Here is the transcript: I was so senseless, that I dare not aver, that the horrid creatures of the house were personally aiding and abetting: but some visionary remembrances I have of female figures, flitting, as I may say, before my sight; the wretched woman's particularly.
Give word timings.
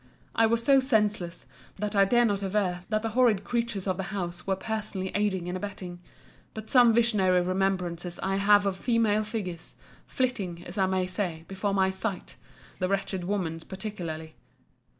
I 0.33 0.47
was 0.47 0.63
so 0.63 0.79
senseless, 0.79 1.45
that 1.77 1.95
I 1.95 2.05
dare 2.05 2.25
not 2.25 2.41
aver, 2.41 2.79
that 2.89 3.03
the 3.03 3.09
horrid 3.11 3.43
creatures 3.43 3.85
of 3.85 3.97
the 3.97 4.05
house 4.09 4.47
were 4.47 4.55
personally 4.55 5.11
aiding 5.13 5.47
and 5.47 5.55
abetting: 5.55 5.99
but 6.55 6.71
some 6.71 6.91
visionary 6.91 7.39
remembrances 7.41 8.19
I 8.23 8.37
have 8.37 8.65
of 8.65 8.77
female 8.77 9.23
figures, 9.23 9.75
flitting, 10.07 10.65
as 10.65 10.79
I 10.79 10.87
may 10.87 11.05
say, 11.05 11.45
before 11.47 11.75
my 11.75 11.91
sight; 11.91 12.35
the 12.79 12.89
wretched 12.89 13.25
woman's 13.25 13.63
particularly. 13.63 14.33